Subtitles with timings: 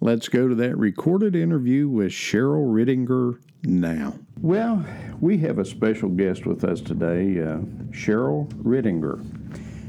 [0.00, 4.14] let's go to that recorded interview with Cheryl Rittinger now.
[4.40, 4.86] Well,
[5.20, 7.58] we have a special guest with us today, uh,
[7.90, 9.18] Cheryl Rittinger.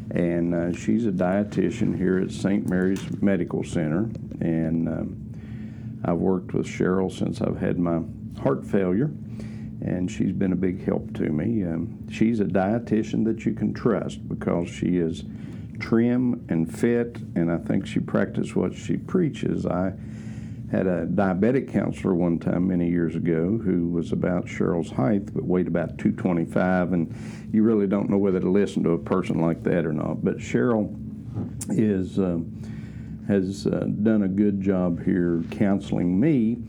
[0.10, 2.68] And uh, she's a dietitian here at St.
[2.68, 4.10] Mary's Medical Center.
[4.42, 8.02] And um, I've worked with Cheryl since I've had my
[8.42, 9.12] heart failure,
[9.86, 11.64] and she's been a big help to me.
[11.64, 15.26] Um, she's a dietitian that you can trust because she is
[15.84, 19.66] trim and fit, and I think she practiced what she preaches.
[19.66, 19.92] I
[20.72, 25.44] had a diabetic counselor one time many years ago who was about Cheryl's height but
[25.44, 27.14] weighed about 225, and
[27.52, 30.24] you really don't know whether to listen to a person like that or not.
[30.24, 30.96] But Cheryl
[31.70, 32.40] is uh,
[33.28, 36.60] has uh, done a good job here counseling me.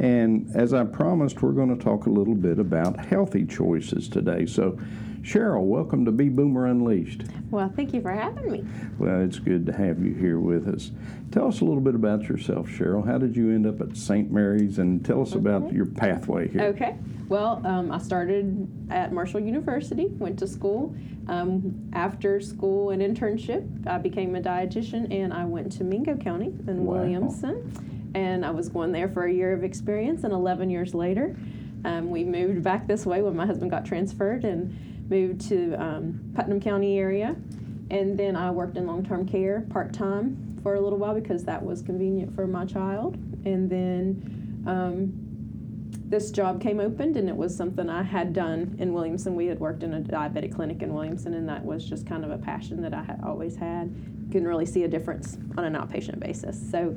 [0.00, 4.46] And as I promised, we're going to talk a little bit about healthy choices today.
[4.46, 4.78] So,
[5.20, 7.24] Cheryl, welcome to Be Boomer Unleashed.
[7.50, 8.64] Well, thank you for having me.
[8.98, 10.90] Well, it's good to have you here with us.
[11.30, 13.06] Tell us a little bit about yourself, Cheryl.
[13.06, 14.30] How did you end up at St.
[14.30, 15.38] Mary's, and tell us okay.
[15.38, 16.62] about your pathway here.
[16.62, 16.96] Okay.
[17.28, 20.94] Well, um, I started at Marshall University, went to school.
[21.26, 26.46] Um, after school and internship, I became a dietitian, and I went to Mingo County
[26.66, 26.96] in wow.
[26.96, 28.12] Williamson.
[28.14, 31.36] And I was going there for a year of experience, and 11 years later,
[31.84, 34.76] um, we moved back this way when my husband got transferred, and
[35.08, 37.36] moved to um, Putnam County area,
[37.90, 41.82] and then I worked in long-term care part-time for a little while because that was
[41.82, 43.16] convenient for my child.
[43.44, 45.12] And then um,
[46.06, 49.34] this job came opened, and it was something I had done in Williamson.
[49.34, 52.30] We had worked in a diabetic clinic in Williamson, and that was just kind of
[52.30, 53.94] a passion that I had always had.
[54.32, 56.96] Couldn't really see a difference on an outpatient basis, so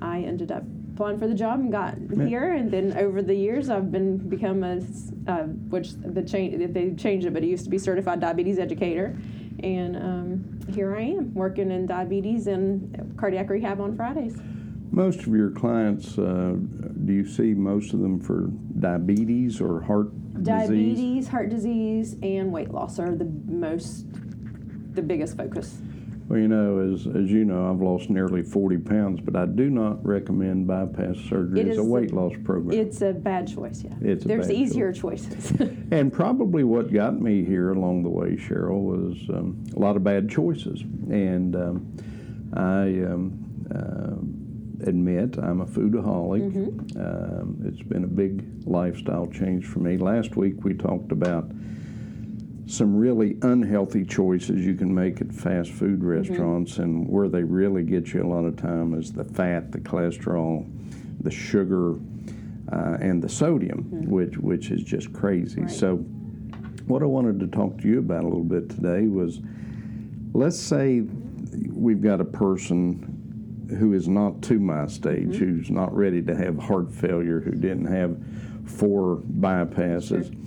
[0.00, 0.64] I ended up
[1.02, 1.96] applying for the job and got
[2.26, 2.52] here.
[2.52, 4.80] And then over the years, I've been become a
[5.26, 9.18] uh, which the change they changed it, but it used to be certified diabetes educator.
[9.62, 14.36] And um, here I am working in diabetes and cardiac rehab on Fridays.
[14.90, 16.54] Most of your clients, uh,
[17.04, 18.48] do you see most of them for
[18.78, 20.08] diabetes or heart
[20.42, 21.28] diabetes, disease?
[21.28, 24.06] heart disease, and weight loss are the most,
[24.94, 25.80] the biggest focus.
[26.32, 29.68] Well, you know, as, as you know, I've lost nearly 40 pounds, but I do
[29.68, 32.80] not recommend bypass surgery it as a weight a, loss program.
[32.80, 33.92] It's a bad choice, yeah.
[34.00, 35.26] It's There's easier choice.
[35.26, 35.50] choices.
[35.90, 40.04] and probably what got me here along the way, Cheryl, was um, a lot of
[40.04, 40.80] bad choices.
[41.10, 41.96] And um,
[42.54, 43.36] I um,
[43.70, 46.50] uh, admit I'm a foodaholic.
[46.50, 46.98] Mm-hmm.
[46.98, 49.98] Um, it's been a big lifestyle change for me.
[49.98, 51.50] Last week we talked about
[52.72, 56.08] some really unhealthy choices you can make at fast food mm-hmm.
[56.08, 56.82] restaurants, mm-hmm.
[56.82, 60.66] and where they really get you a lot of time is the fat, the cholesterol,
[61.20, 61.96] the sugar,
[62.72, 64.10] uh, and the sodium, mm-hmm.
[64.10, 65.60] which which is just crazy.
[65.60, 65.70] Right.
[65.70, 65.96] So,
[66.86, 69.40] what I wanted to talk to you about a little bit today was,
[70.32, 71.02] let's say
[71.68, 75.44] we've got a person who is not to my stage, mm-hmm.
[75.44, 78.16] who's not ready to have heart failure, who didn't have
[78.64, 80.32] four bypasses.
[80.32, 80.38] Sure.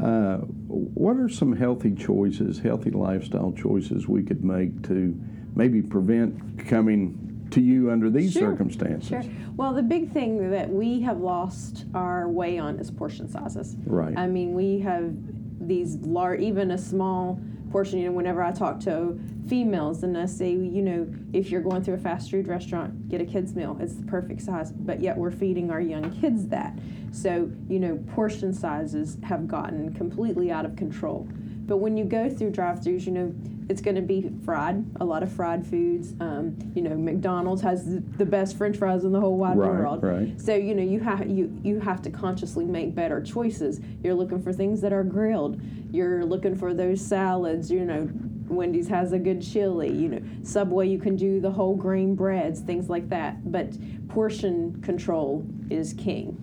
[0.00, 5.18] Uh, what are some healthy choices, healthy lifestyle choices we could make to
[5.56, 9.08] maybe prevent coming to you under these Sure, circumstances?
[9.08, 9.22] Sure.
[9.56, 13.76] Well, the big thing that we have lost our way on is portion sizes.
[13.86, 14.16] Right.
[14.16, 15.14] I mean, we have
[15.60, 17.98] these large, even a small portion.
[17.98, 19.18] You know, whenever I talk to
[19.48, 23.20] females and I say, you know, if you're going through a fast food restaurant, get
[23.20, 23.76] a kids meal.
[23.80, 24.72] It's the perfect size.
[24.72, 26.78] But yet we're feeding our young kids that.
[27.12, 31.28] So you know, portion sizes have gotten completely out of control.
[31.68, 33.34] But when you go through drive-throughs, you know,
[33.68, 36.14] it's going to be fried, a lot of fried foods.
[36.18, 37.84] Um, you know, McDonald's has
[38.16, 40.02] the- best French fries in the whole wide Right, world.
[40.02, 40.40] right.
[40.40, 43.80] So you know, you have you you have to consciously make better choices.
[44.02, 45.60] You're looking for things that are grilled.
[45.92, 47.70] You're looking for those salads.
[47.70, 48.08] You know,
[48.48, 49.92] Wendy's has a good chili.
[49.92, 53.50] You know, Subway you can do the whole grain breads, things like that.
[53.52, 53.76] But
[54.08, 56.36] portion control is king.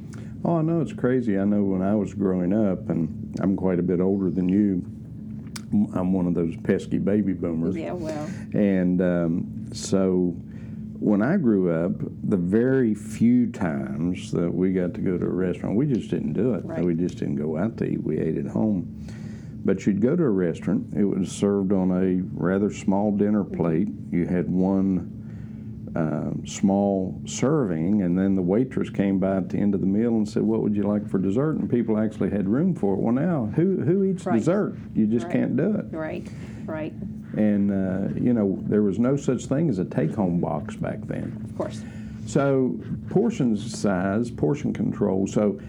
[0.44, 1.40] Oh, I know it's crazy.
[1.40, 4.84] I know when I was growing up, and I'm quite a bit older than you.
[5.94, 7.76] I'm one of those pesky baby boomers.
[7.76, 10.36] Yeah, well, And um, so
[11.00, 11.92] when I grew up,
[12.24, 16.34] the very few times that we got to go to a restaurant, we just didn't
[16.34, 16.66] do it.
[16.66, 16.84] Right.
[16.84, 18.04] We just didn't go out to eat.
[18.04, 19.08] We ate at home.
[19.66, 23.88] But you'd go to a restaurant, it was served on a rather small dinner plate.
[24.12, 25.15] You had one
[25.96, 30.10] uh, small serving, and then the waitress came by at the end of the meal
[30.16, 33.00] and said, "What would you like for dessert?" And people actually had room for it.
[33.00, 34.38] Well, now who who eats Right.
[34.40, 34.76] dessert?
[34.94, 35.34] You just Right.
[35.34, 35.86] can't do it.
[35.92, 36.28] right,
[36.66, 36.94] right,
[37.38, 41.32] And uh, you know there was no such thing as a take-home box back then.
[41.46, 41.82] of course.
[42.26, 42.78] So
[43.10, 45.28] portion size, portion control.
[45.28, 45.60] So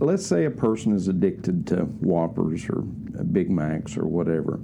[0.00, 2.80] let's say a person is addicted to Whoppers or
[3.32, 4.58] Big Macs or whatever,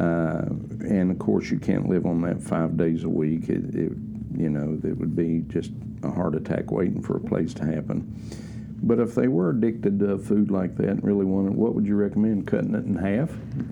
[0.00, 0.46] uh,
[0.88, 3.50] and of course you can't live on that five days a week.
[3.50, 3.92] It, it,
[4.34, 8.00] you know, it would be just a heart attack waiting for a place to happen.
[8.82, 11.96] But if they were addicted to food like that and really wanted, what would you
[11.96, 12.46] recommend?
[12.46, 13.30] Cutting it in half?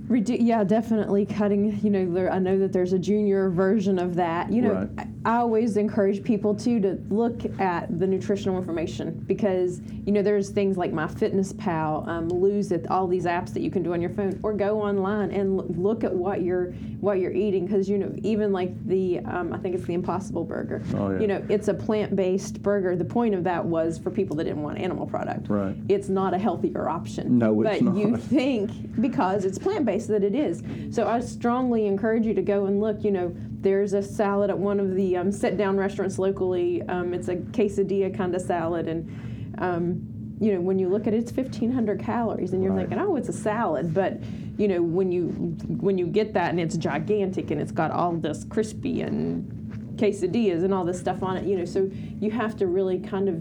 [0.09, 1.79] Redu- yeah, definitely cutting.
[1.83, 4.53] You know, there, I know that there's a junior version of that.
[4.53, 4.89] You know, Right.
[4.99, 10.23] I, I always encourage people too to look at the nutritional information because you know
[10.23, 14.01] there's things like MyFitnessPal, um, Lose It, all these apps that you can do on
[14.01, 17.89] your phone, or go online and l- look at what you're what you're eating because
[17.89, 20.83] you know even like the um, I think it's the Impossible Burger.
[20.95, 21.21] Oh, yeah.
[21.21, 22.95] You know, it's a plant-based burger.
[22.97, 25.49] The point of that was for people that didn't want animal product.
[25.49, 25.77] Right.
[25.89, 27.39] It's not a healthier option.
[27.39, 30.63] No, it's but you think because it's plant based that it is.
[30.91, 33.05] So I strongly encourage you to go and look.
[33.05, 36.83] You know, there's a salad at one of the um, sit down restaurants locally.
[36.83, 40.03] Um, it's a quesadilla kind of salad, and um,
[40.41, 42.89] you know when you look at it, it's 1,500 calories, and you're Right.
[42.89, 44.21] thinking, oh, it's a salad, but
[44.57, 45.29] you know when you
[45.69, 49.55] when you get that and it's gigantic and it's got all this crispy and
[49.97, 51.91] quesadillas and all this stuff on it, you know, so
[52.21, 53.37] you have to really kind of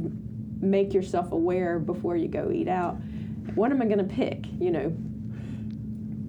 [0.62, 2.96] make yourself aware before you go eat out.
[3.56, 4.46] What am I going to pick?
[4.60, 4.98] You know,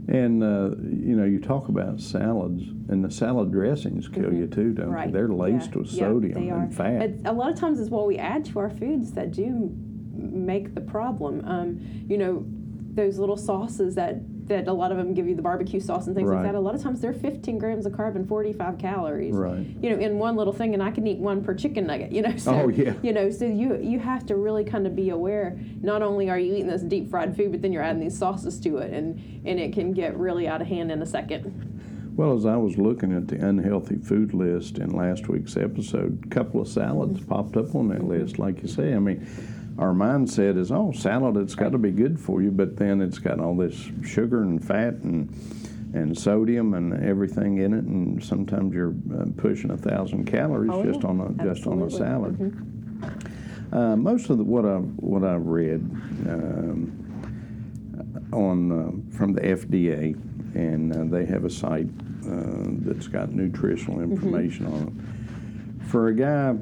[0.08, 4.72] And uh, you know, you talk about salads, and the salad dressings kill you too,
[4.72, 4.94] don't Mm-hmm.
[4.94, 5.06] right?
[5.06, 5.12] they?
[5.12, 7.02] They're laced Yeah, with yeah, sodium and fat.
[7.02, 9.70] It- a lot of times, it's what we add to our foods that do
[10.14, 11.42] make the problem.
[11.44, 12.44] Um, you know,
[12.94, 14.16] those little sauces that
[14.48, 16.36] that a lot of them give you the barbecue sauce and things Right.
[16.42, 16.54] like that.
[16.54, 19.34] A lot of times they're 15 grams of carbon, 45 calories.
[19.34, 19.64] Right.
[19.80, 22.12] You know, in one little thing, and I can eat one per chicken nugget.
[22.12, 22.32] You know.
[22.38, 22.94] So, Oh, yeah.
[23.02, 25.58] You know, so you you have to really kind of be aware.
[25.82, 28.58] Not only are you eating this deep fried food, but then you're adding these sauces
[28.60, 31.64] to it, and and it can get really out of hand in a second.
[32.16, 36.28] Well, as I was looking at the unhealthy food list in last week's episode, a
[36.28, 38.92] couple of salads popped up on that list, like you say.
[38.94, 39.24] I mean,
[39.78, 43.18] our mindset is, oh, salad, it's got to be good for you, but then it's
[43.18, 45.32] got all this sugar and fat and
[45.94, 50.84] and sodium and everything in it, and sometimes you're uh, pushing a thousand calories Oh,
[50.84, 51.08] just yeah.
[51.08, 51.98] on a just on a Absolutely.
[51.98, 53.72] salad.
[53.72, 55.80] Uh, most of the, what I what I read
[56.28, 56.92] um,
[58.32, 60.14] on uh, from the FDA,
[60.54, 61.86] and uh, they have a site
[62.26, 64.12] uh, that's got nutritional Mm-hmm.
[64.12, 64.82] information on
[65.80, 65.86] it.
[65.86, 66.54] For a guy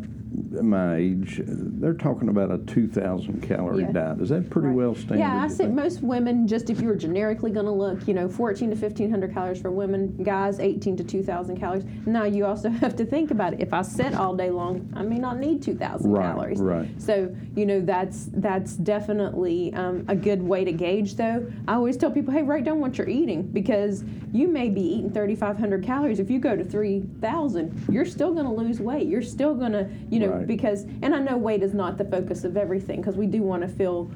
[0.63, 3.93] my age, they're talking about a 2,000 calorie Yeah.
[3.93, 4.21] diet.
[4.21, 4.77] Is that pretty Right.
[4.77, 5.19] well standard?
[5.19, 5.73] Yeah, I think?
[5.75, 9.33] most women, just if you were generically going to look, you know, 14 to 1500
[9.33, 11.85] calories for women, guys 18 to 2000 calories.
[12.07, 13.61] Now you also have to think about it.
[13.61, 16.61] If I sit all day long, I may not need 2000 Right, calories.
[16.61, 16.89] right.
[17.01, 21.17] So you know that's that's definitely um, a good way to gauge.
[21.17, 24.81] Though I always tell people, hey, write down what you're eating because you may be
[24.81, 26.19] eating 3,500 calories.
[26.21, 29.07] If you go to 3,000, you're still going to lose weight.
[29.07, 30.47] You're still going to, you know, Right.
[30.47, 33.63] because and I know weight is not the focus of everything because we do want
[33.63, 34.11] to feel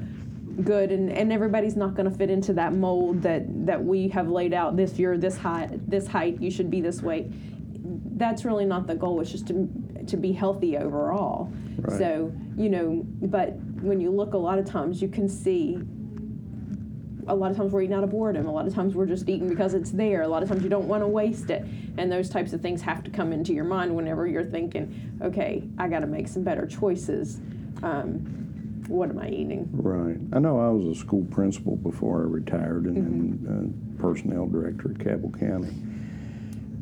[0.65, 4.29] good and, and everybody's not going to fit into that mold that that we have
[4.29, 7.27] laid out this you're this height this height you should be this weight
[8.19, 9.69] that's really not the goal it's just to
[10.07, 11.99] to be healthy overall Right.
[11.99, 15.79] so you know but when you look a lot of times you can see
[17.27, 18.47] a lot of times we're eating out of boredom.
[18.47, 20.23] A lot of times we're just eating because it's there.
[20.23, 21.65] A lot of times you don't want to waste it.
[21.99, 25.63] And those types of things have to come into your mind whenever you're thinking, okay,
[25.79, 27.39] I got to make some better choices.
[27.83, 28.37] Um,
[28.89, 29.69] what am I eating?
[29.73, 30.17] Right.
[30.33, 33.47] I know I was a school principal before I retired and, Mm-hmm.
[33.49, 35.73] and uh, personnel director at Cabell County.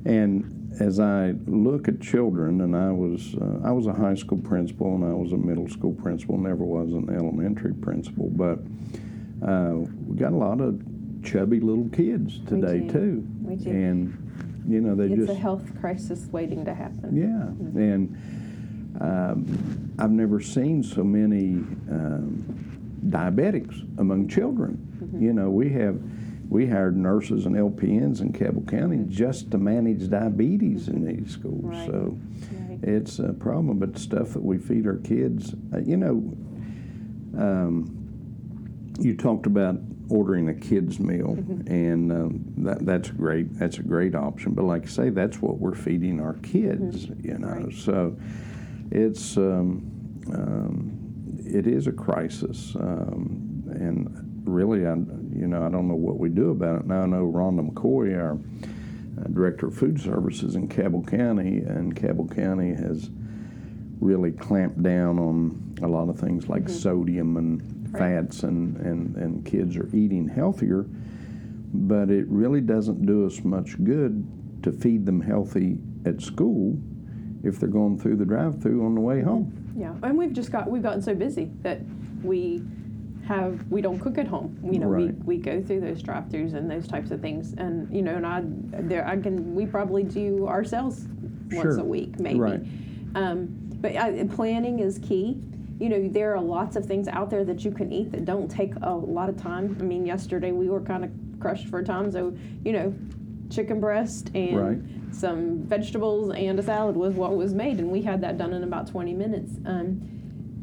[0.05, 4.39] And as I look at children, and I was uh, I was a high school
[4.39, 8.61] principal and I was a middle school principal, never was an elementary principal, but
[9.47, 9.75] uh,
[10.07, 10.81] we got a lot of
[11.23, 13.71] chubby little kids today too, We do.
[13.71, 17.17] and you know they It's just a health crisis waiting to happen.
[17.17, 18.17] yeah, and
[19.01, 21.55] um, I've never seen so many
[21.91, 22.45] um,
[23.07, 24.77] diabetics among children.
[25.03, 25.23] Mm-hmm.
[25.23, 26.01] You know, we have
[26.49, 31.63] we hired nurses and LPNs in Cabell County just to manage diabetes in these schools.
[31.65, 31.87] Right.
[31.87, 32.19] So
[32.69, 32.79] Right.
[32.83, 33.79] it's a problem.
[33.79, 36.23] But the stuff that we feed our kids, uh, you know,
[37.37, 37.95] um,
[38.99, 39.77] you talked about
[40.11, 41.73] ordering a kids meal, Mm-hmm.
[41.73, 43.59] and um, that that's great.
[43.59, 44.53] That's a great option.
[44.55, 47.07] But like I say, that's what we're feeding our kids.
[47.23, 47.65] You know, Mm-hmm.
[47.65, 47.75] Right.
[47.75, 48.17] so
[48.91, 49.91] it's um,
[50.33, 56.19] um, it is a crisis, um, and really, I you know I don't know what
[56.19, 56.87] we do about it.
[56.87, 61.95] Now I know Rhonda McCoy, our uh, director of food services in Cabell County, and
[61.95, 63.11] Cabell County has
[64.01, 67.75] really clamped down on a lot of things like sodium and.
[67.93, 70.87] Fats, and, and, and kids are eating healthier.
[71.73, 74.27] But it really doesn't do us much good
[74.63, 76.79] to feed them healthy at school
[77.45, 79.53] if they're going through the drive-through on the way home.
[79.77, 81.81] Yeah, and we've just got we've gotten so busy that
[82.23, 82.63] we
[83.27, 84.59] have we don't cook at home.
[84.65, 85.15] You know, Right.
[85.25, 88.27] we, we go through those drive-throughs and those types of things, and you know, and
[88.27, 88.43] I
[88.83, 91.07] there I can we probably do ourselves
[91.51, 91.79] once Sure.
[91.79, 92.41] a week maybe.
[92.41, 92.61] Right.
[93.15, 93.49] Um,
[93.81, 95.41] but I, planning is key.
[95.79, 98.51] You know, there are lots of things out there that you can eat that don't
[98.51, 99.77] take a lot of time.
[99.81, 102.95] I mean, yesterday we were kind of crushed for time, so you know,
[103.51, 104.79] chicken breast and Right.
[105.15, 108.65] some vegetables and a salad was what was made, and we had that done in
[108.65, 109.53] about 20 minutes.
[109.65, 110.01] Um,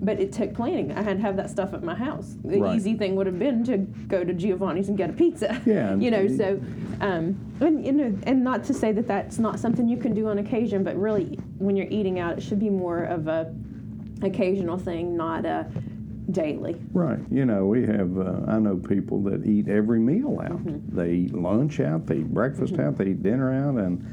[0.01, 0.91] but it took planning.
[0.91, 2.36] I had to have that stuff at my house.
[2.43, 2.75] The Right.
[2.75, 5.60] easy thing would have been to go to Giovanni's and get a pizza.
[5.65, 6.27] Yeah, you know.
[6.27, 6.60] So,
[7.00, 10.27] um, and you know, and not to say that that's not something you can do
[10.27, 13.55] on occasion, but really, when you're eating out, it should be more of a
[14.22, 15.67] occasional thing, not a
[16.31, 16.75] daily.
[16.91, 17.19] Right.
[17.31, 20.65] You know, we have, uh, I know people that eat every meal out.
[20.65, 20.95] Mm-hmm.
[20.95, 24.05] They eat lunch out, they eat breakfast out, they eat dinner out, and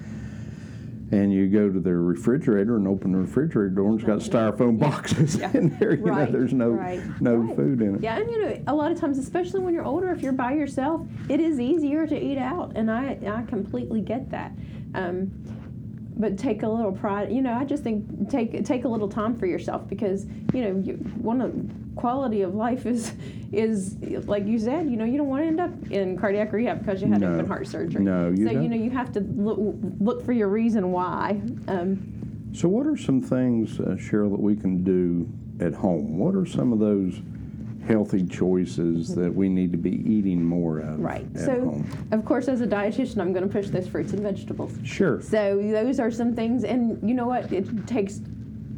[1.10, 4.18] and you go to their refrigerator and open the refrigerator door and it's got
[4.56, 5.50] styrofoam boxes Yeah.
[5.54, 5.94] in there.
[5.94, 7.54] You Right, know, there's no right, no right.
[7.54, 8.02] food in it.
[8.02, 10.52] Yeah, and you know, a lot of times, especially when you're older, if you're by
[10.54, 14.52] yourself, it is easier to eat out, and I I completely get that.
[14.94, 15.30] Um,
[16.16, 17.32] but take a little pride.
[17.32, 20.80] You know, I just think take take a little time for yourself because you know
[20.82, 21.54] you, one of
[21.96, 23.12] quality of life is
[23.52, 24.88] is like you said.
[24.90, 27.34] You know, you don't want to end up in cardiac rehab because you had No.
[27.34, 28.02] open heart surgery.
[28.02, 28.70] No, you so you don't.
[28.70, 29.58] know you have to look
[30.00, 31.40] look for your reason why.
[31.68, 32.08] Um,
[32.54, 35.26] So, what are some things, uh, Cheryl, that we can do
[35.64, 36.18] at home?
[36.18, 37.20] What are some of those
[37.86, 41.26] healthy choices that we need to be eating more of right.
[41.36, 42.08] So, home?
[42.12, 44.72] of course, as a dietitian, I'm going to push those fruits and vegetables.
[44.84, 45.20] Sure.
[45.20, 47.52] So those are some things, and you know what?
[47.52, 48.20] It takes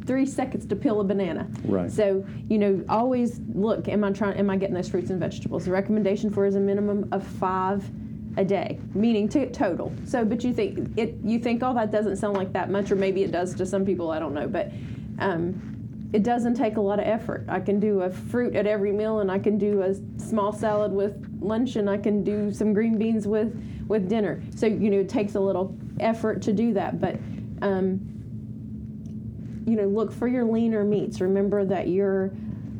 [0.05, 1.47] three seconds to peel a banana.
[1.63, 1.91] Right.
[1.91, 3.87] So you know, always look.
[3.87, 4.37] Am I trying?
[4.37, 5.65] Am I getting those fruits and vegetables?
[5.65, 7.89] The recommendation for is a minimum of five
[8.37, 9.93] a day, meaning to total.
[10.05, 11.15] So, but you think it?
[11.23, 13.85] You think, oh, that doesn't sound like that much, or maybe it does to some
[13.85, 14.11] people.
[14.11, 14.71] I don't know, but.
[15.17, 15.74] Um,
[16.15, 17.43] it doesn't take a lot of effort.
[17.49, 20.93] I can do a fruit at every meal, and I can do a small salad
[20.93, 23.53] with lunch, and I can do some green beans with
[23.89, 24.41] with dinner.
[24.55, 27.19] So you know, it takes a little effort to do that, but
[27.61, 27.99] um,
[29.67, 31.19] you know, look for your leaner meats.
[31.19, 32.31] Remember that your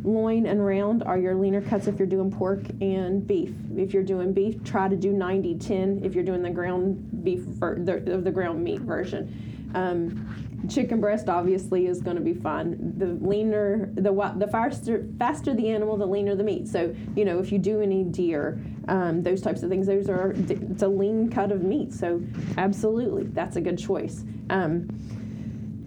[0.06, 3.54] loin and round are your leaner cuts if you're doing pork and beef.
[3.76, 7.42] If you're doing beef, try to do 90 10 if you're doing the ground beef,
[7.42, 9.72] ver- the, the ground meat version.
[9.74, 12.94] Um, chicken breast obviously is going to be fine.
[12.98, 16.68] The leaner, the the faster faster the animal, the leaner the meat.
[16.68, 20.34] So you know if you do any deer, um, those types of things, those are
[20.36, 21.94] it's a lean cut of meat.
[21.94, 22.22] So
[22.58, 24.24] absolutely, that's a good choice.
[24.50, 24.88] Um,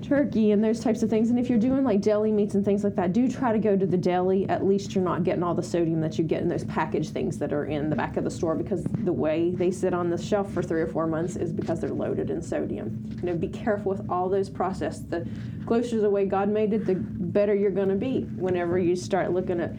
[0.08, 1.30] turkey and those types of things.
[1.30, 3.76] And if you're doing like deli meats and things like that, do try to go
[3.76, 4.48] to the deli.
[4.48, 7.38] At least you're not getting all the sodium that you get in those packaged things
[7.38, 10.18] that are in the back of the store because the way they sit on the
[10.18, 13.04] shelf for three or four months is because they're loaded in sodium.
[13.20, 15.10] You know, be careful with all those processed.
[15.10, 15.28] The
[15.66, 18.96] closer to the way God made it, the better you're going to be whenever you
[18.96, 19.70] start looking at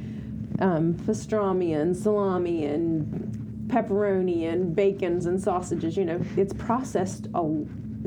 [0.62, 5.98] um, pastrami and salami and pepperoni and bacons and sausages.
[5.98, 7.42] You know, it's processed a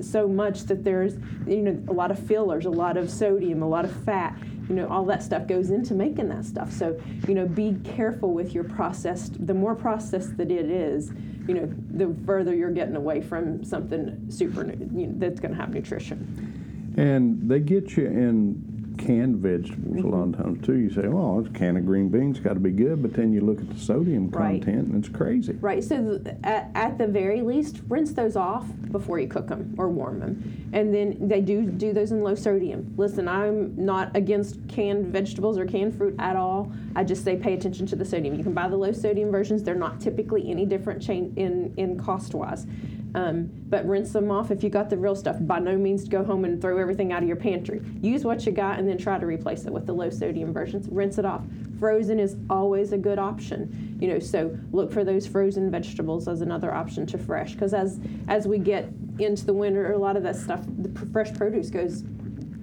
[0.01, 1.15] so much that there's
[1.47, 4.37] you know a lot of fillers, a lot of sodium, a lot of fat.
[4.69, 6.73] you know, all that stuff goes into making that stuff.
[6.73, 9.45] So, you know, be careful with your processed.
[9.47, 11.13] The more processed that it is,
[11.47, 15.61] you know, the further you're getting away from something super you know, that's going to
[15.61, 16.95] have nutrition.
[16.97, 20.13] And they get you in canned vegetables mm-hmm.
[20.13, 20.77] a lot of times too.
[20.77, 23.41] You say, "Well, a can of green beans got to be good," but then you
[23.41, 24.63] look at the sodium right.
[24.63, 25.55] content and it's crazy.
[25.61, 25.83] Right.
[25.83, 29.89] So th- at, at, the very least, rinse those off before you cook them or
[29.89, 32.95] warm them, and then they do do those in low sodium.
[32.97, 36.73] Listen, I'm not against canned vegetables or canned fruit at all.
[36.95, 38.35] I just say pay attention to the sodium.
[38.35, 41.99] You can buy the low sodium versions; they're not typically any different chain in in
[41.99, 42.67] cost wise.
[43.15, 45.37] Um, but rinse them off if you got the real stuff.
[45.41, 47.83] By no means go home and throw everything out of your pantry.
[48.01, 50.89] Use what you got and then try to replace it with the low sodium versions.
[50.91, 51.43] Rinse it off.
[51.79, 53.99] Frozen is always a good option.
[54.01, 57.53] You know, so look for those frozen vegetables as another option to fresh.
[57.53, 58.89] Because as as we get
[59.19, 62.05] into the winter, a lot of that stuff, the fresh produce goes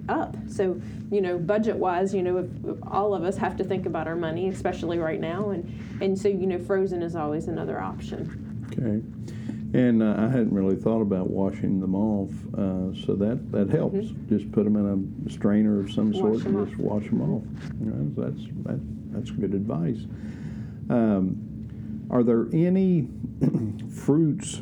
[0.08, 0.36] up.
[0.48, 0.80] So,
[1.10, 4.08] you know, budget wise, you know, if, if all of us have to think about
[4.08, 8.66] our money, especially right now, and and so you know, frozen is always another option.
[8.72, 9.00] Okay.
[9.72, 13.98] And uh, I hadn't really thought about washing them off, uh, so that, that helps.
[13.98, 14.36] Mm-hmm.
[14.36, 16.68] Just put them in a strainer of some wash sort and off.
[16.68, 17.44] just wash them off.
[17.78, 18.80] You know, that's that,
[19.12, 20.06] that's good advice.
[20.88, 23.08] Um, are there any
[23.94, 24.60] fruits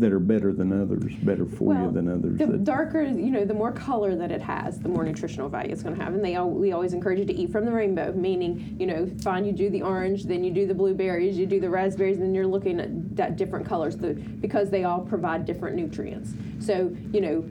[0.00, 2.38] that are better than others, better for well, you than others.
[2.38, 5.82] The darker, you know, the more color that it has, the more nutritional value it's
[5.82, 6.14] going to have.
[6.14, 9.10] And they all, we always encourage you to eat from the rainbow, meaning, you know,
[9.22, 12.26] fine, you do the orange, then you do the blueberries, you do the raspberries, and
[12.26, 16.32] then you're looking at that different colors the, because they all provide different nutrients.
[16.58, 17.44] So, you know,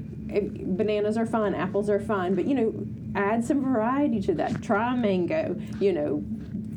[0.76, 2.74] bananas are fine, apples are fine, but you know,
[3.16, 4.62] add some variety to that.
[4.62, 6.24] Try a mango, you know,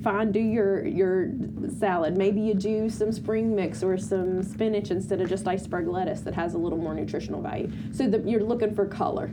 [0.02, 1.30] fine do your your
[1.78, 2.16] salad.
[2.16, 6.34] Maybe you do some spring mix or some spinach instead of just iceberg lettuce that
[6.34, 7.70] has a little more nutritional value.
[7.92, 9.30] So that you're looking for color.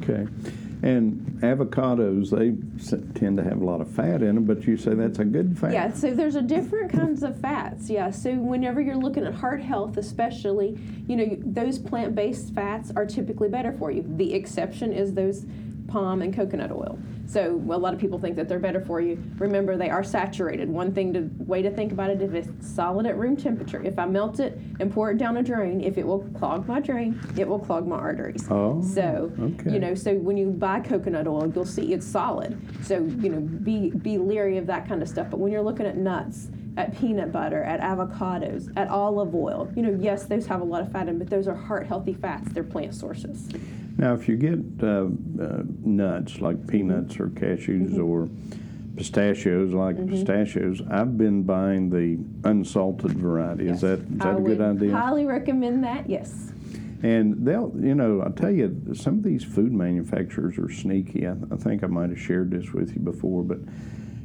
[0.00, 0.26] Okay.
[0.80, 2.54] And avocados, they
[3.18, 5.58] tend to have a lot of fat in them, but you say that's a good
[5.58, 5.72] fat.
[5.72, 7.90] Yeah, so there's a different kinds of fats.
[7.90, 13.06] Yeah, so whenever you're looking at heart health, especially, you know, those plant-based fats are
[13.06, 14.04] typically better for you.
[14.06, 15.46] The exception is those
[15.88, 16.96] palm and coconut oil.
[17.28, 19.22] So a lot of people think that they're better for you.
[19.36, 20.68] Remember, they are saturated.
[20.68, 23.82] One thing to way to think about it if it's solid at room temperature.
[23.82, 26.80] If I melt it and pour it down a drain, if it will clog my
[26.80, 28.46] drain, it will clog my arteries.
[28.50, 29.72] Oh, so okay.
[29.72, 32.58] you know, so when you buy coconut oil, you'll see it's solid.
[32.82, 35.28] So you know, be be leery of that kind of stuff.
[35.30, 39.82] But when you're looking at nuts, at peanut butter, at avocados, at olive oil, you
[39.82, 42.50] know, yes, those have a lot of fat in, but those are heart healthy fats.
[42.52, 43.50] They're plant sources.
[43.98, 45.06] Now, if you get uh,
[45.42, 48.04] uh, nuts like peanuts or cashews mm-hmm.
[48.04, 48.28] or
[48.96, 50.10] pistachios like mm-hmm.
[50.10, 53.64] pistachios, I've been buying the unsalted variety.
[53.64, 53.76] Yes.
[53.76, 54.96] Is that is that I a good idea?
[54.96, 56.08] I highly recommend that.
[56.08, 56.52] Yes.
[57.02, 61.26] And they'll, you know, I tell you, some of these food manufacturers are sneaky.
[61.26, 63.58] I, I, think I might have shared this with you before, but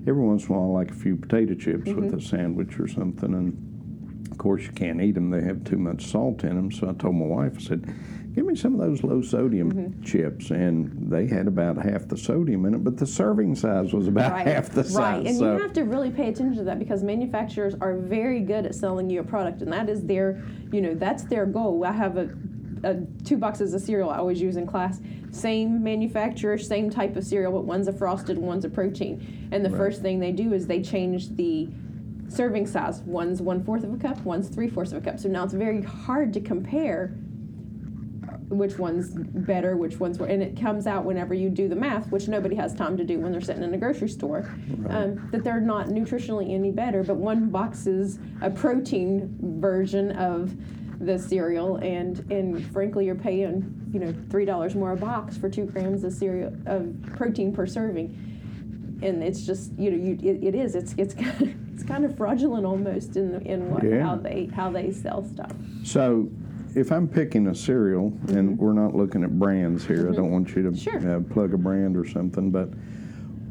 [0.08, 2.02] every once in a while, I like a few potato chips mm-hmm.
[2.02, 5.78] with a sandwich or something, and of course you can't eat them; they have too
[5.78, 6.72] much salt in them.
[6.72, 7.94] So I told my wife, I said
[8.34, 10.04] give me some of those low sodium mm-hmm.
[10.04, 10.50] chips.
[10.50, 14.32] And they had about half the sodium in it, but the serving size was about
[14.32, 14.48] right.
[14.48, 14.96] half the size.
[14.96, 15.54] Right, and so.
[15.54, 19.10] you have to really pay attention to that because manufacturers are very good at selling
[19.10, 21.84] you a product, and that is their, you know, that's their goal.
[21.86, 22.30] I have a,
[22.84, 25.00] a two boxes of cereal I always use in class.
[25.32, 29.50] Same manufacturer, same type of cereal, but one's a frosted, one's a protein.
[29.52, 29.78] And the right.
[29.78, 31.70] first thing they do is they change the
[32.30, 33.02] serving size.
[33.02, 35.20] One's one fourth of a cup, one's three fourths of a cup.
[35.20, 37.16] So now it's very hard to compare
[38.58, 42.28] which one's better, which one's and it comes out whenever you do the math, which
[42.28, 44.96] nobody has time to do when they're sitting in a grocery store, right.
[44.96, 47.04] um, that they're not nutritionally any better.
[47.04, 50.56] But one box is a protein version of
[51.00, 55.50] the cereal, and and frankly, you're paying you know three dollars more a box for
[55.50, 58.30] two grams of cereal of protein per serving.
[59.02, 62.06] And it's just you know you it, it is it's it's kind of, it's kind
[62.06, 64.04] of fraudulent almost in in what, yeah.
[64.04, 65.52] how they how they sell stuff.
[65.84, 66.30] So
[66.76, 68.38] if I'm picking a cereal, mm-hmm.
[68.38, 70.14] and we're not looking at brands here, mm-hmm.
[70.14, 71.18] I don't want you to sure.
[71.18, 72.70] uh, plug a brand or something, but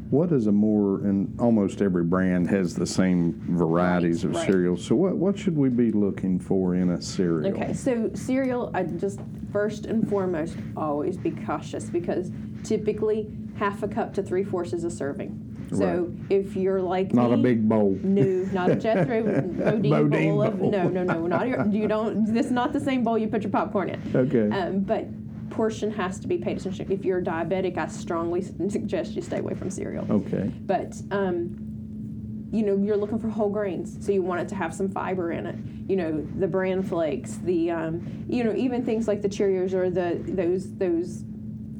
[0.09, 4.45] what is a more and almost every brand has the same varieties right, of right.
[4.47, 4.85] cereals.
[4.85, 7.51] So what what should we be looking for in a cereal?
[7.51, 9.19] Okay, so cereal, I just
[9.51, 12.31] first and foremost always be cautious because
[12.63, 15.52] typically half a cup to three fourths is a serving.
[15.71, 16.25] So right.
[16.29, 20.43] if you're like not me, a big bowl, no, not a Jethro Bodine, Bodine bowl,
[20.43, 21.65] of no, no, no, not your.
[21.67, 22.33] You don't.
[22.33, 24.15] This is not the same bowl you put your popcorn in.
[24.15, 24.55] Okay.
[24.55, 25.07] Um, but
[25.49, 26.91] portion has to be paid attention.
[26.91, 30.05] If you're diabetic, I strongly suggest you stay away from cereal.
[30.11, 30.51] Okay.
[30.65, 34.73] But um, you know, you're looking for whole grains, so you want it to have
[34.73, 35.55] some fiber in it.
[35.87, 39.89] You know, the bran flakes, the um, you know, even things like the Cheerios or
[39.89, 41.23] the those those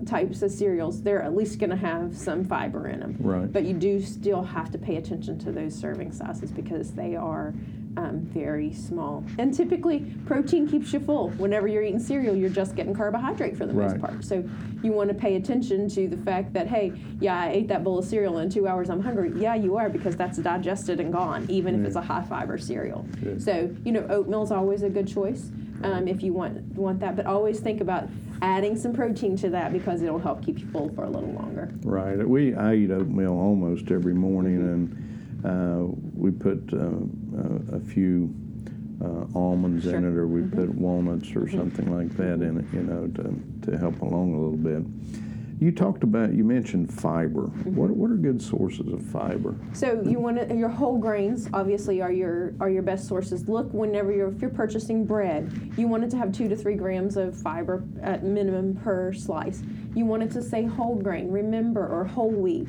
[0.05, 3.15] types of cereals, they're at least going to have some fiber in them.
[3.19, 3.51] Right.
[3.51, 7.53] But you do still have to pay attention to those serving sizes because they are
[7.95, 9.23] um, very small.
[9.37, 11.29] And typically, protein keeps you full.
[11.31, 13.91] Whenever you're eating cereal, you're just getting carbohydrate for the Right.
[13.91, 14.25] most part.
[14.25, 14.43] So
[14.81, 17.99] you want to pay attention to the fact that, hey, yeah, I ate that bowl
[17.99, 19.31] of cereal in two hours, I'm hungry.
[19.35, 23.05] Yeah, you are because that's digested and gone, even if it's a high fiber cereal.
[23.23, 23.41] Good.
[23.43, 25.51] So, you know, oatmeal is always a good choice
[25.83, 27.15] um, if you want want that.
[27.15, 28.09] But always think about
[28.41, 31.71] adding some protein to that because it'll help keep you full for a little longer.
[31.83, 32.17] Right.
[32.27, 38.33] We I eat oatmeal almost every morning, and uh, we put uh, uh, a few
[39.03, 39.99] uh, almonds in Sure.
[40.01, 40.17] Mm-hmm.
[40.17, 43.77] it, or we put walnuts or something like that in it, you know, to to
[43.77, 44.83] help along a little bit.
[45.63, 47.43] You talked about you mentioned fiber.
[47.43, 47.75] Mm-hmm.
[47.75, 49.55] What what are good sources of fiber?
[49.71, 53.47] So you want to, your whole grains obviously are your are your best sources.
[53.47, 56.75] Look whenever you're if you're purchasing bread, you want it to have two to three
[56.75, 59.63] grams of fiber at minimum per slice.
[59.95, 62.67] You want it to say whole grain, remember, or whole wheat.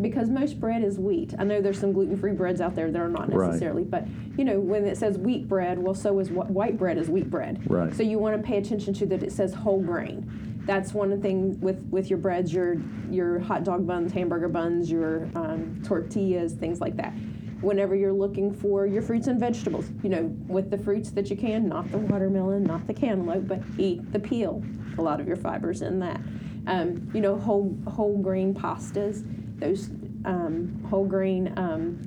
[0.00, 1.34] Because most bread is wheat.
[1.38, 3.46] I know there's some gluten-free breads out there that are not Right.
[3.46, 6.98] necessarily, but you know when it says wheat bread, well, so is wh- white bread
[6.98, 7.68] is wheat bread.
[7.68, 7.92] Right.
[7.94, 10.47] So you want to pay attention to that it says whole grain.
[10.68, 12.76] That's one thing with with your breads, your
[13.10, 17.14] your hot dog buns, hamburger buns, your um, tortillas, things like that.
[17.62, 21.36] Whenever you're looking for your fruits and vegetables, you know, with the fruits that you
[21.36, 24.62] can, not the watermelon, not the cantaloupe, but eat the peel.
[24.98, 26.20] A lot of your fibers in that.
[26.66, 29.24] Um, you know, whole whole grain pastas,
[29.58, 29.88] those
[30.26, 31.98] um, whole grain um,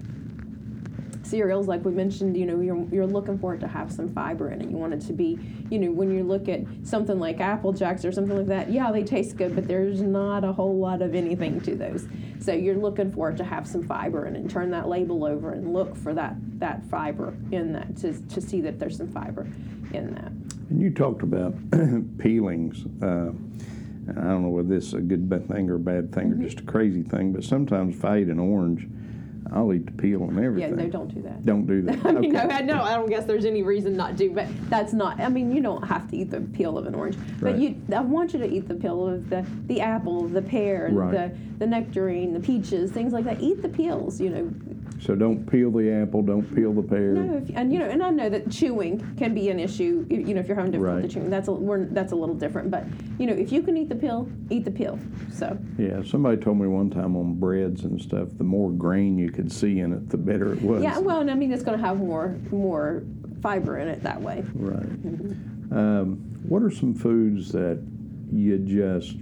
[1.31, 4.51] cereals, like we mentioned, you know, you're, you're looking for it to have some fiber
[4.51, 4.69] in it.
[4.69, 5.39] You want it to be,
[5.69, 8.91] you know, when you look at something like Apple Jacks or something like that, yeah,
[8.91, 12.05] they taste good, but there's not a whole lot of anything to those.
[12.39, 14.39] So you're looking for it to have some fiber in it.
[14.41, 18.41] And turn that label over and look for that that fiber in that to, to
[18.41, 19.47] see that there's some fiber
[19.93, 20.31] in that.
[20.69, 21.53] And you talked about
[22.17, 22.85] peelings.
[23.01, 23.31] Uh,
[24.09, 26.41] I don't know whether this is a good thing or a bad thing Mm-hmm.
[26.41, 28.87] or just a crazy thing, but sometimes if I eat an orange,
[29.53, 30.77] I'll eat the peel and everything.
[30.77, 31.45] Yeah, no, don't do that.
[31.45, 32.05] Don't do that.
[32.05, 32.47] I mean, Okay.
[32.47, 35.19] no, I- no, I don't guess there's any reason not to, but that's not.
[35.19, 37.55] I mean, you don't have to eat the peel of an orange, but Right.
[37.57, 37.75] you.
[37.93, 41.11] I want you to eat the peel of the the apple, the pear, Right.
[41.11, 43.41] the the nectarine, the peaches, things like that.
[43.41, 44.49] Eat the peels, you know.
[45.01, 47.13] So don't peel the apple, don't peel the pear.
[47.13, 50.05] No, if, and you know, and I know that chewing can be an issue.
[50.09, 51.09] You know, if you're having difficulty Right.
[51.11, 52.69] chewing, that's a we're, that's a little different.
[52.69, 52.85] But
[53.17, 54.99] you know, if you can eat the peel, eat the peel.
[55.31, 59.31] So Yeah, somebody told me one time on breads and stuff, the more grain you
[59.31, 60.83] could see in it, the better it was.
[60.83, 63.03] yeah, well, and I mean, it's going to have more more
[63.41, 64.43] fiber in it that way.
[64.53, 65.03] Right.
[65.03, 65.75] Mm-hmm.
[65.77, 67.81] Um, what are some foods that
[68.31, 69.15] you just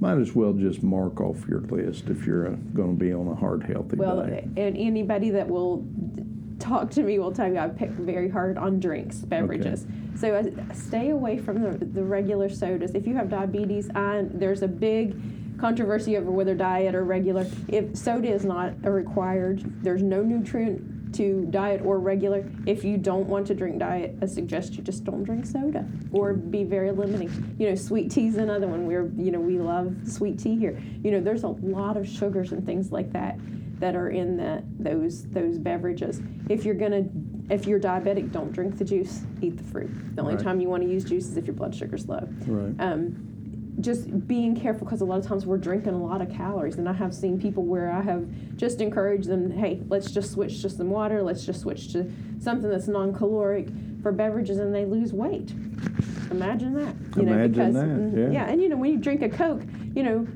[0.00, 3.34] might as well just mark off your list if you're going to be on a
[3.34, 4.44] heart healthy Well, diet?
[4.56, 5.84] and anybody that will
[6.58, 9.86] talk to me will tell you I pick very hard on drinks, beverages.
[10.16, 12.94] So uh, stay away from the, the regular sodas.
[12.94, 15.16] If you have diabetes, I, there's a big
[15.58, 17.46] controversy over whether diet or regular.
[17.68, 22.44] If soda is not a required, there's no nutrient to diet or regular.
[22.66, 26.34] If you don't want to drink diet, I suggest you just don't drink soda or
[26.34, 27.54] be very limiting.
[27.58, 28.86] You know, sweet tea's another one.
[28.86, 30.80] We're you know we love sweet tea here.
[31.02, 33.38] You know, there's a lot of sugars and things like that
[33.80, 36.20] that are in that those those beverages.
[36.48, 37.04] If you're gonna
[37.50, 39.22] if you're diabetic, don't drink the juice.
[39.40, 39.90] Eat the fruit.
[40.14, 40.44] The only Right.
[40.44, 42.28] time you want to use juice is if your blood sugar's low.
[42.46, 42.74] Right.
[42.78, 43.24] Um,
[43.80, 46.88] just being careful because a lot of times we're drinking a lot of calories, and
[46.88, 50.70] I have seen people where I have just encouraged them, hey, let's just switch to
[50.70, 52.10] some water, let's just switch to
[52.40, 53.68] something that's non-caloric
[54.02, 55.50] for beverages, and they lose weight.
[56.30, 56.94] Imagine that.
[57.16, 58.46] You know, Imagine because that, mm, yeah.
[58.48, 59.62] and you know when you drink a Coke,
[59.94, 60.26] you know,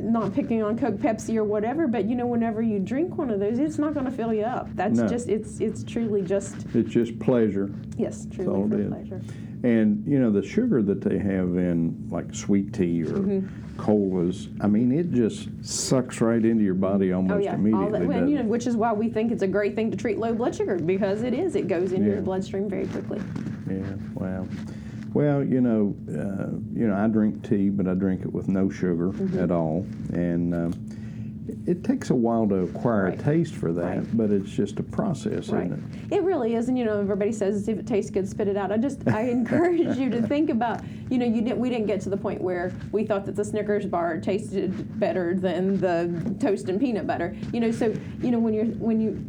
[0.00, 3.38] not picking on Coke, Pepsi, or whatever, but you know whenever you drink one of
[3.38, 4.68] those, it's not going to fill you up.
[4.74, 5.06] That's No.
[5.06, 7.70] just it's it's truly just It's just pleasure.
[7.96, 9.20] yes, truly for pleasure.
[9.62, 13.76] And, you know, the sugar that they have in like sweet tea or Mm-hmm.
[13.76, 17.98] colas, I mean, it just sucks right into your body almost Oh yeah, all immediately.
[18.00, 20.18] that, well, you know, which is why we think it's a great thing to treat
[20.18, 21.54] low blood sugar because it is.
[21.56, 22.14] It goes into Yeah.
[22.14, 23.20] your bloodstream very quickly.
[23.68, 23.82] Yeah,
[24.14, 24.46] wow.
[25.14, 28.68] Well, you know, uh, you know, I drink tea, but I drink it with no
[28.70, 29.38] sugar Mm-hmm.
[29.40, 30.72] at all, and um,
[31.66, 33.20] it takes a while to acquire Right.
[33.20, 33.98] a taste for that.
[33.98, 34.16] Right.
[34.16, 35.66] But it's just a process, Right.
[35.66, 36.16] isn't it?
[36.16, 38.70] It really is, and you know, everybody says if it tastes good, spit it out.
[38.72, 40.80] I just I encourage you to think about,
[41.10, 43.44] you know, you didn't we didn't get to the point where we thought that the
[43.44, 47.34] Snickers bar tasted better than the toast and peanut butter.
[47.52, 49.24] You know, so you know when you're when you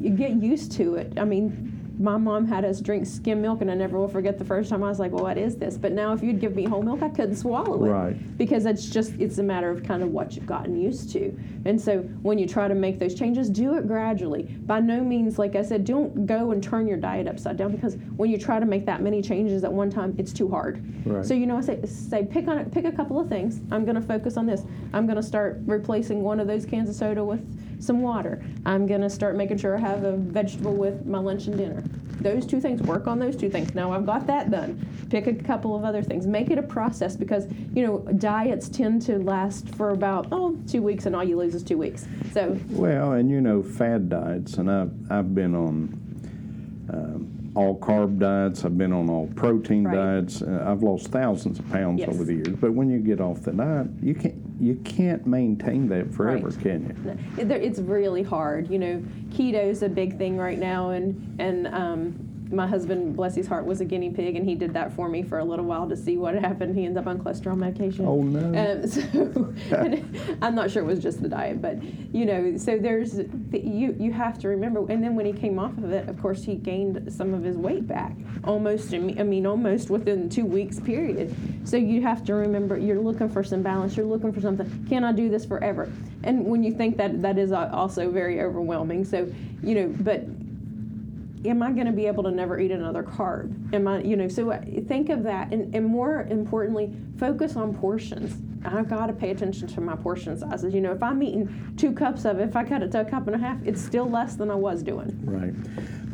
[0.00, 1.12] you get used to it.
[1.16, 4.44] I mean, my mom had us drink skim milk, and I never will forget the
[4.44, 6.64] first time I was like, "Well, what is this?" But now, if you'd give me
[6.64, 8.38] whole milk, I couldn't swallow it, Right.
[8.38, 11.36] Because it's just it's a matter of kind of what you've gotten used to.
[11.64, 14.42] And so, when you try to make those changes, do it gradually.
[14.66, 17.96] By no means, like I said, don't go and turn your diet upside down because
[18.16, 20.84] when you try to make that many changes at one time, it's too hard.
[21.06, 21.24] Right.
[21.24, 23.60] So you know, I say say pick on pick a couple of things.
[23.70, 24.62] I'm going to focus on this.
[24.92, 27.40] I'm going to start replacing one of those cans of soda with
[27.82, 28.42] some water.
[28.64, 31.82] I'm going to start making sure I have a vegetable with my lunch and dinner.
[32.20, 33.74] Those two things, work on those two things.
[33.74, 34.86] Now I've got that done.
[35.10, 36.24] Pick a couple of other things.
[36.26, 40.82] Make it a process because, you know, diets tend to last for about, oh, two
[40.82, 42.06] weeks and all you lose is two weeks.
[42.32, 45.98] So, Well, and you know, fad diets, and I've, I've been on
[46.92, 49.96] um, all carb diets, I've been on all protein Right.
[49.96, 50.42] diets.
[50.42, 52.08] Uh, I've lost thousands of pounds Yes.
[52.08, 52.48] over the years.
[52.50, 56.60] But when you get off the diet, you can't you can't maintain that forever, Right.
[56.60, 57.44] can you?
[57.50, 58.70] it's really hard.
[58.70, 62.14] You know, keto's a big thing right now, and and um,
[62.52, 65.22] my husband, bless his heart, was a guinea pig, and he did that for me
[65.22, 66.76] for a little while to see what happened.
[66.76, 68.06] He ended up on cholesterol medication.
[68.06, 68.82] Oh, no.
[68.82, 73.18] Um, so I'm not sure it was just the diet, but you know, so there's
[73.52, 74.84] you you have to remember.
[74.90, 77.56] And then when he came off of it, of course, he gained some of his
[77.56, 78.12] weight back,
[78.44, 78.92] almost.
[78.92, 81.34] I mean, almost within two weeks period.
[81.64, 83.96] So you have to remember you're looking for some balance.
[83.96, 84.86] You're looking for something.
[84.88, 85.90] Can I do this forever?
[86.24, 89.04] And when you think that, that is also very overwhelming.
[89.04, 90.24] So you know, but
[91.44, 93.74] am I going to be able to never eat another carb?
[93.74, 94.52] Am I, you know, so
[94.86, 95.52] think of that.
[95.52, 98.36] And, and more importantly, focus on portions.
[98.64, 100.72] I've got to pay attention to my portion sizes.
[100.72, 103.04] You know, if I'm eating two cups of it, if I cut it to a
[103.04, 105.18] cup and a half, it's still less than I was doing.
[105.24, 105.52] Right.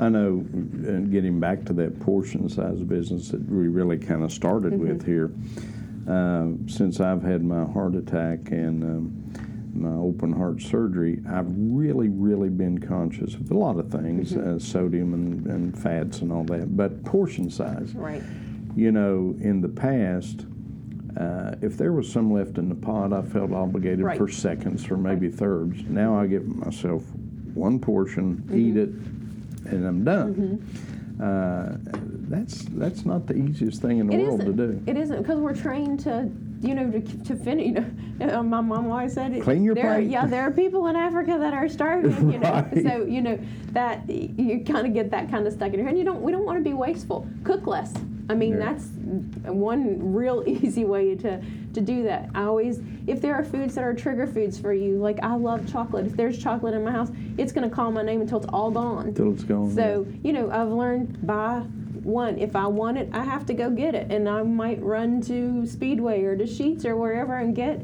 [0.00, 4.32] I know, and getting back to that portion size business that we really kind of
[4.32, 4.88] started Mm-hmm.
[4.88, 5.30] with here,
[6.08, 9.27] uh, since I've had my heart attack and um,
[9.74, 14.57] my open heart surgery, I've really, really been conscious of a lot of things, Mm-hmm.
[14.57, 17.94] uh, sodium and, and fats and all that, but portion size.
[17.94, 18.22] Right.
[18.76, 20.46] You know, in the past,
[21.18, 24.18] uh, if there was some left in the pot, I felt obligated Right.
[24.18, 25.83] for seconds or maybe thirds.
[25.88, 27.02] Now I give myself
[27.54, 28.59] one portion, Mm-hmm.
[28.59, 28.88] eat it,
[29.72, 30.62] and I'm done.
[31.20, 31.76] Uh,
[32.31, 34.57] that's that's not the easiest thing in the It world isn't.
[34.57, 34.83] to do.
[34.87, 37.66] It isn't because we're trained to, you know, to, to finish.
[37.66, 40.08] You know, uh, my mom always said, it, Clean your there, plate.
[40.10, 42.32] Yeah, there are people in Africa that are starving.
[42.32, 42.82] You know, Right.
[42.82, 43.38] so you know
[43.72, 45.90] that you kind of get that kind of stuck in your head.
[45.90, 46.22] And you don't.
[46.22, 47.28] We don't want to be wasteful.
[47.44, 47.94] Cook less.
[48.30, 48.72] I mean, Yeah.
[48.72, 48.84] that's
[49.44, 51.40] one real easy way to
[51.74, 52.28] to do that.
[52.34, 55.70] I always, if there are foods that are trigger foods for you, like I love
[55.70, 56.06] chocolate.
[56.06, 58.70] If there's chocolate in my house, it's going to call my name until it's all
[58.70, 59.14] gone.
[59.14, 59.70] Till it's gone.
[59.74, 61.62] So, you know, I've learned by
[62.08, 64.10] one, if I want it, I have to go get it.
[64.10, 67.80] And I might run to Speedway or to Sheetz or wherever and get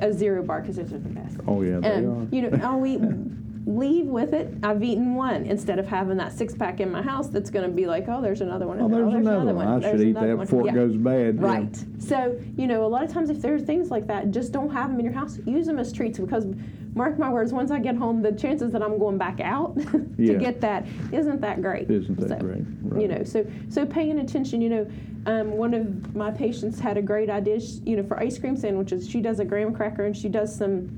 [0.00, 1.36] a zero bar because those are the best.
[1.46, 2.34] Oh yeah, they And, are.
[2.34, 3.00] you know, I'll eat,
[3.68, 4.48] leave with it.
[4.62, 7.70] I've eaten one instead of having that six pack in my house that's going to
[7.74, 8.78] be like, oh, there's another one.
[8.78, 9.68] in oh, there's, another, one.
[9.68, 10.72] I There's should eat that before Yeah.
[10.72, 11.34] it goes bad.
[11.36, 11.46] yeah.
[11.46, 11.84] Right.
[11.98, 14.70] So, you know, a lot of times if there are things like that, just don't
[14.70, 15.38] have them in your house.
[15.44, 16.46] Use them as treats because,
[16.94, 20.08] mark my words, once I get home, the chances that I'm going back out to
[20.16, 20.34] Yeah.
[20.38, 21.90] get that isn't that great.
[21.90, 22.64] Isn't that So, great?
[23.02, 24.62] You know, so so paying attention.
[24.62, 24.90] You know,
[25.26, 27.60] um, one of my patients had a great idea.
[27.60, 30.56] She, you know, for ice cream sandwiches, she does a graham cracker and she does
[30.56, 30.88] some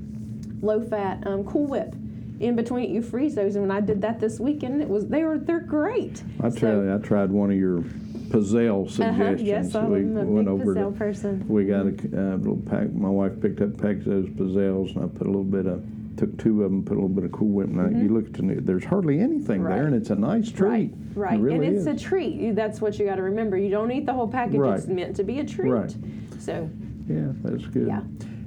[0.61, 1.93] low fat um, Cool Whip.
[2.41, 5.23] In between, you freeze those, and when I did that this weekend, it was they
[5.23, 6.23] were they're great.
[6.41, 7.83] I So- tell you, I tried one of your
[8.31, 9.41] Pizzelle Uh-huh, suggestions.
[9.43, 11.45] yes, I'm we a went over to person.
[11.47, 12.91] We got a uh, little pack.
[12.93, 15.67] My wife picked up a pack of those pizzelles, and I put a little bit
[15.67, 15.83] of,
[16.17, 17.67] took two of them, put a little bit of Cool Whip.
[17.69, 19.67] Now you look at the, there's hardly anything Mm-hmm.
[19.67, 19.75] Right.
[19.75, 20.69] there, and it's a nice treat.
[20.69, 21.33] Right, right.
[21.39, 21.87] It really and it's is.
[21.87, 22.55] a treat.
[22.55, 23.57] That's what you got to remember.
[23.57, 24.55] You don't eat the whole package.
[24.55, 24.77] Right.
[24.79, 25.69] It's meant to be a treat.
[25.69, 25.93] Right.
[26.39, 26.69] So,
[27.07, 27.87] yeah, that's good.
[27.87, 28.01] Yeah.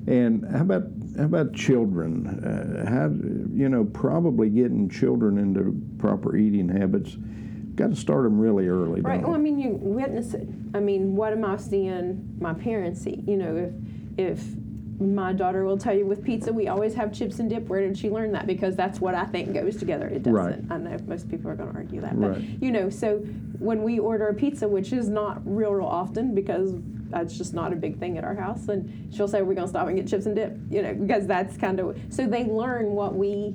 [0.07, 0.85] And how about
[1.17, 2.27] how about children?
[2.27, 3.05] Uh, how
[3.57, 7.17] you know probably getting children into proper eating habits.
[7.75, 9.01] Got to start them really early.
[9.01, 9.21] right.
[9.21, 10.47] Well, I mean, you witness it.
[10.75, 13.27] I mean, what am I seeing my parents eat?
[13.27, 13.57] You know,
[14.17, 14.45] if if
[15.01, 17.67] my daughter will tell you with pizza, we always have chips and dip.
[17.67, 18.47] Where did she learn that?
[18.47, 20.07] Because that's what I think goes together.
[20.07, 20.33] It doesn't.
[20.33, 20.61] Right.
[20.71, 22.45] I know most people are going to argue that, but Right.
[22.61, 23.19] you know, so
[23.59, 26.75] when we order a pizza, which is not real, real often because
[27.15, 29.71] that's just not a big thing at our house, and she'll say we're going to
[29.71, 30.57] stop and get chips and dip.
[30.69, 33.55] You know, because that's kind of so they learn what we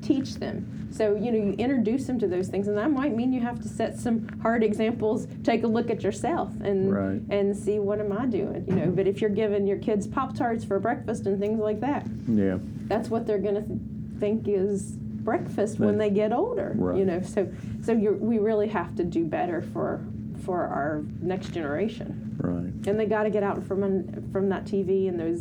[0.00, 0.70] teach them.
[0.90, 3.60] So, you know, you introduce them to those things, and that might mean you have
[3.62, 7.20] to set some hard examples, take a look at yourself and Right.
[7.30, 8.86] and see what am I doing, you know.
[8.90, 12.58] But if you're giving your kids Pop Tarts for breakfast and things like that, yeah.
[12.86, 13.78] that's what they're going to th-
[14.20, 16.96] think is breakfast when they get older, Right.
[16.98, 17.20] you know.
[17.22, 17.48] So
[17.82, 20.00] so you're, we really have to do better for
[20.44, 22.33] for our next generation.
[22.44, 22.86] Right.
[22.86, 25.40] And they got to get out from un, from that TV and those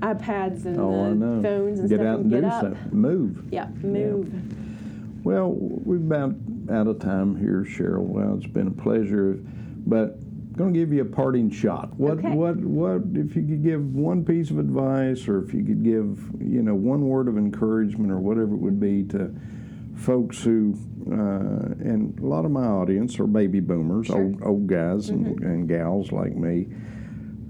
[0.00, 2.62] iPads and Oh, the phones and get stuff out and get do up.
[2.62, 2.88] something.
[2.92, 3.44] Move.
[3.50, 5.24] Yeah, move.
[5.24, 6.34] Well, we've about
[6.70, 8.02] out of time here, Cheryl.
[8.02, 9.38] Well, it's been a pleasure,
[9.86, 11.94] but I'm going to give you a parting shot.
[11.98, 12.30] What Okay.
[12.30, 16.18] what what if you could give one piece of advice, or if you could give
[16.40, 19.34] you know one word of encouragement, or whatever it would be to
[19.94, 20.74] folks who
[21.10, 24.16] uh, and a lot of my audience are baby boomers, Sure.
[24.22, 26.66] old old guys and, and gals like me.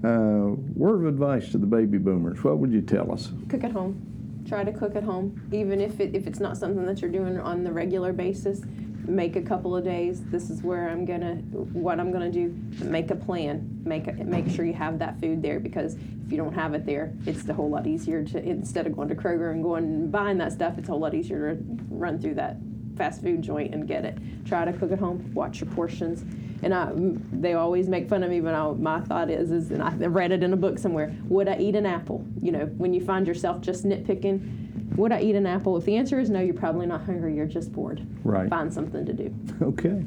[0.03, 2.43] Uh, word of advice to the baby boomers.
[2.43, 3.31] What would you tell us?
[3.49, 4.11] cook at home.
[4.47, 7.39] Try to cook at home, even if it, if it's not something that you're doing
[7.39, 8.61] on the regular basis.
[9.07, 10.23] Make a couple of days.
[10.25, 11.35] This is where I'm gonna,
[11.73, 12.55] what I'm gonna do.
[12.83, 13.81] Make a plan.
[13.83, 16.85] Make a, make sure you have that food there because if you don't have it
[16.85, 20.11] there, it's a whole lot easier to instead of going to Kroger and going and
[20.11, 20.77] buying that stuff.
[20.77, 22.57] It's a whole lot easier to run through that
[22.95, 24.17] fast food joint and get it.
[24.45, 25.31] Try to cook at home.
[25.33, 26.23] Watch your portions.
[26.65, 26.89] And I,
[27.31, 30.31] they always make fun of me, but I, my thought is, is, and I read
[30.31, 31.15] it in a book somewhere.
[31.25, 32.25] Would I eat an apple?
[32.41, 35.77] You know, when you find yourself just nitpicking, would I eat an apple?
[35.77, 37.35] If the answer is no, you're probably not hungry.
[37.35, 38.03] You're just bored.
[38.23, 38.49] Right.
[38.49, 39.33] Find something to do.
[39.61, 40.03] Okay.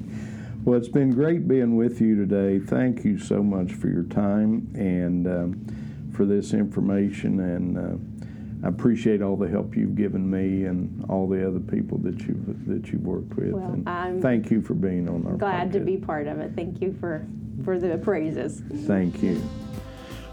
[0.65, 2.59] Well, it's been great being with you today.
[2.59, 7.39] Thank you so much for your time and um, for this information.
[7.39, 8.18] And uh,
[8.65, 12.67] I appreciate all the help you've given me and all the other people that you've
[12.67, 13.53] that you've worked with.
[13.53, 15.35] Well, and I'm thank you for being on our.
[15.35, 15.87] Glad to podcast.
[15.87, 16.53] be part of it.
[16.57, 17.27] Thank you for
[17.65, 18.63] for the praises.
[18.87, 19.41] Thank you.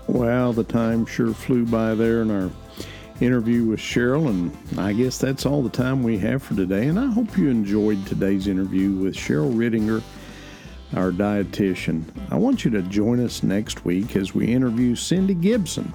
[0.08, 2.52] Well, the time sure flew by there in our
[3.22, 6.88] interview with Cheryl, and I guess that's all the time we have for today.
[6.88, 10.02] And I hope you enjoyed today's interview with Cheryl Rittinger,
[10.96, 12.04] our dietitian.
[12.30, 15.94] I want you to join us next week as we interview Cindy Gibson,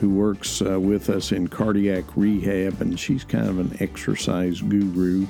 [0.00, 5.26] who works uh, with us in cardiac rehab, and she's kind of an exercise guru.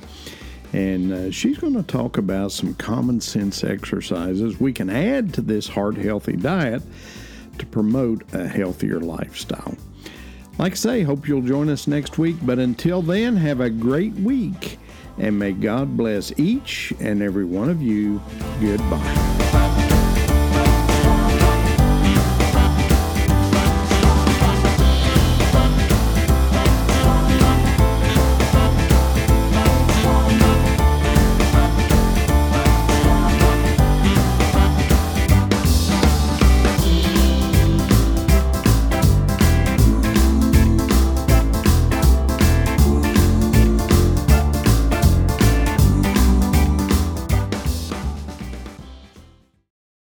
[0.73, 5.41] And uh, she's going to talk about some common sense exercises we can add to
[5.41, 6.83] this heart healthy diet
[7.59, 9.75] to promote a healthier lifestyle.
[10.59, 14.13] Like I say, hope you'll join us next week, but until then, have a great
[14.15, 14.79] week
[15.19, 18.21] and may God bless each and every one of you.
[18.61, 19.48] Goodbye.